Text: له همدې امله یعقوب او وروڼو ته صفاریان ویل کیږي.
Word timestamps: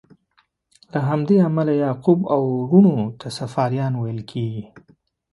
له 0.91 0.99
همدې 1.09 1.37
امله 1.47 1.73
یعقوب 1.83 2.19
او 2.33 2.41
وروڼو 2.61 2.95
ته 3.19 3.27
صفاریان 3.39 3.93
ویل 3.97 4.19
کیږي. 4.31 4.63